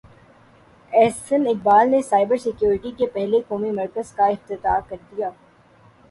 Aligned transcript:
احسن 0.91 1.45
اقبال 1.47 1.89
نے 1.91 2.01
cyber 2.01 2.37
security 2.37 2.91
کے 2.97 3.05
پہلے 3.07 3.41
قومی 3.47 3.71
مرکز 3.71 4.11
کا 4.11 4.25
افتتاح 4.27 4.79
کر 4.89 4.95
دیا 5.11 5.29